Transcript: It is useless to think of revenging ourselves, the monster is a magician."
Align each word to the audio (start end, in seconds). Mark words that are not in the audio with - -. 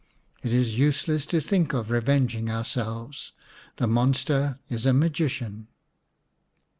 It 0.41 0.51
is 0.51 0.79
useless 0.79 1.27
to 1.27 1.39
think 1.39 1.73
of 1.73 1.91
revenging 1.91 2.49
ourselves, 2.49 3.33
the 3.75 3.85
monster 3.85 4.57
is 4.67 4.87
a 4.87 4.93
magician." 4.93 5.67